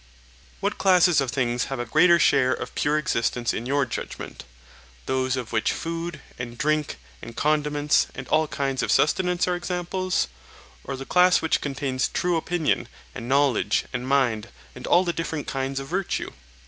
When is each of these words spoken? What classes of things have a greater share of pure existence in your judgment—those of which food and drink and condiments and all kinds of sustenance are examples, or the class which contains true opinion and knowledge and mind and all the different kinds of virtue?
What 0.61 0.79
classes 0.79 1.21
of 1.21 1.29
things 1.29 1.65
have 1.65 1.77
a 1.79 1.85
greater 1.85 2.17
share 2.17 2.53
of 2.55 2.73
pure 2.73 2.97
existence 2.97 3.53
in 3.53 3.67
your 3.67 3.85
judgment—those 3.85 5.35
of 5.37 5.51
which 5.51 5.71
food 5.73 6.21
and 6.39 6.57
drink 6.57 6.97
and 7.21 7.35
condiments 7.37 8.07
and 8.15 8.27
all 8.29 8.47
kinds 8.47 8.81
of 8.81 8.91
sustenance 8.91 9.47
are 9.47 9.55
examples, 9.55 10.27
or 10.83 10.95
the 10.97 11.05
class 11.05 11.39
which 11.43 11.61
contains 11.61 12.07
true 12.07 12.35
opinion 12.35 12.87
and 13.13 13.29
knowledge 13.29 13.85
and 13.93 14.07
mind 14.07 14.47
and 14.73 14.87
all 14.87 15.03
the 15.03 15.13
different 15.13 15.45
kinds 15.45 15.79
of 15.79 15.89
virtue? 15.89 16.31